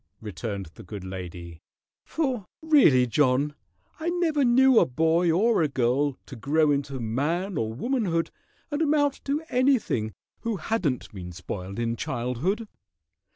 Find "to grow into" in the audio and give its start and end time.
6.25-6.99